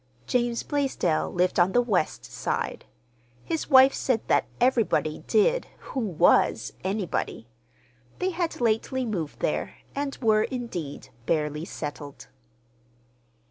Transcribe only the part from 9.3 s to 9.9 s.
there,